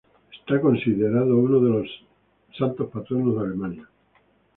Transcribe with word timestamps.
Es 0.49 0.59
considerado 0.59 1.37
uno 1.37 1.59
de 1.59 1.69
los 1.69 1.87
santos 2.57 2.89
patronos 2.89 3.35
de 3.35 3.41
Alemania. 3.45 3.87